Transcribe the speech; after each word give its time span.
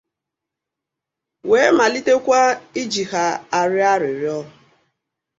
wee 1.49 1.69
malitekwa 1.77 2.39
iji 2.81 3.03
ha 3.11 3.23
arịọ 3.59 3.85
arịrịọ 3.93 4.37